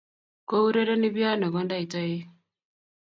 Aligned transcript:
kourereni 0.47 1.09
piano 1.15 1.45
kondait 1.53 1.89
toek 1.91 2.19